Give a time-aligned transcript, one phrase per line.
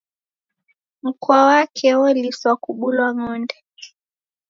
[1.03, 3.57] Mkwa wake woliswa kubulwa ngonde.